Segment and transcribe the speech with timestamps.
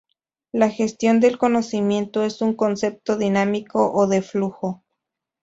[0.51, 4.83] La Gestión del Conocimiento es un concepto dinámico o de flujo.